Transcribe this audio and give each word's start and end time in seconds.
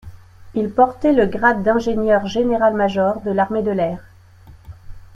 Il 0.55 0.71
portait 0.71 1.13
le 1.13 1.27
grade 1.27 1.61
d'ingénieur 1.61 2.25
général-major 2.25 3.21
de 3.21 3.29
l'armée 3.29 3.61
de 3.61 3.69
l'air. 3.69 3.99